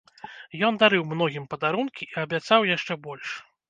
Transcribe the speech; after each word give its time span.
Ён 0.69 0.79
дарыў 0.85 1.03
многім 1.13 1.45
падарункі 1.53 2.11
і 2.11 2.13
абяцаў 2.27 2.71
яшчэ 2.75 3.03
больш. 3.09 3.41